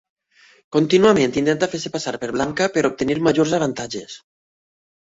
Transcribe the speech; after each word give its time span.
Contínuament 0.75 1.35
intenta 1.41 1.69
fer-se 1.75 1.93
passar 1.99 2.15
per 2.25 2.33
blanca 2.39 2.71
per 2.79 2.87
obtenir 2.93 3.21
majors 3.31 3.57
avantatges. 3.61 4.19